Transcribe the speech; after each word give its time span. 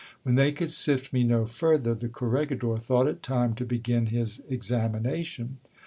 When 0.23 0.33
they 0.33 0.51
could 0.51 0.73
sift 0.73 1.13
me 1.13 1.23
no 1.23 1.45
further, 1.45 1.93
the 1.93 2.09
corregidor 2.09 2.77
thought 2.77 3.05
it 3.05 3.21
time 3.21 3.53
to 3.53 3.65
begin 3.65 4.07
his 4.07 4.39
examination. 4.49 5.59